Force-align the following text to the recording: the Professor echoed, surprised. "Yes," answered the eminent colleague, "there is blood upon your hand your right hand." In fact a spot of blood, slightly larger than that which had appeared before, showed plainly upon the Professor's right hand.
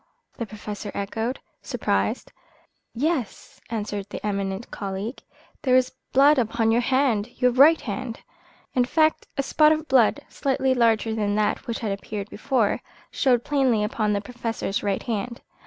the 0.37 0.47
Professor 0.47 0.91
echoed, 0.95 1.39
surprised. 1.61 2.31
"Yes," 2.95 3.61
answered 3.69 4.07
the 4.09 4.25
eminent 4.25 4.71
colleague, 4.71 5.21
"there 5.61 5.75
is 5.75 5.91
blood 6.11 6.39
upon 6.39 6.71
your 6.71 6.81
hand 6.81 7.29
your 7.39 7.51
right 7.51 7.79
hand." 7.79 8.19
In 8.73 8.83
fact 8.85 9.27
a 9.37 9.43
spot 9.43 9.71
of 9.71 9.87
blood, 9.87 10.21
slightly 10.27 10.73
larger 10.73 11.13
than 11.13 11.35
that 11.35 11.67
which 11.67 11.77
had 11.81 11.91
appeared 11.91 12.31
before, 12.31 12.81
showed 13.11 13.43
plainly 13.43 13.83
upon 13.83 14.11
the 14.13 14.21
Professor's 14.21 14.81
right 14.81 15.03
hand. 15.03 15.41